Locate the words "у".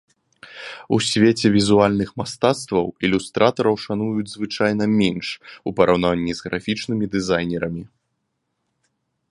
0.95-0.97, 5.69-5.77